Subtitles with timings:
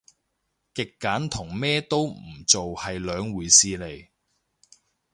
[0.73, 2.17] 極簡同咩都唔
[2.47, 4.07] 做係兩回事嚟